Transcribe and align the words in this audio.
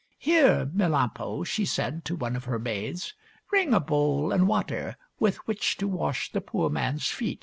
"Here, 0.31 0.65
Melampo," 0.75 1.43
she 1.45 1.63
said 1.63 2.05
to 2.05 2.15
one 2.15 2.35
of 2.35 2.45
her 2.45 2.57
maids," 2.57 3.13
bring 3.51 3.71
a 3.71 3.79
bowl 3.79 4.31
and 4.31 4.47
water 4.47 4.97
with 5.19 5.35
which 5.47 5.77
to 5.77 5.87
wash 5.87 6.31
the 6.31 6.41
poor 6.41 6.71
man's 6.71 7.09
feet." 7.09 7.39